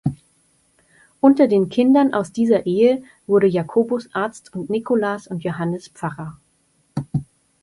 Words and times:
Unter 1.19 1.47
den 1.47 1.69
Kindern 1.69 2.15
aus 2.15 2.31
dieser 2.31 2.65
Ehe 2.65 3.03
wurde 3.27 3.45
Jacobus 3.45 4.09
Arzt 4.13 4.51
und 4.55 4.67
Nicolaas 4.67 5.27
und 5.27 5.43
Johannes 5.43 5.89
Pfarrer. 5.89 6.39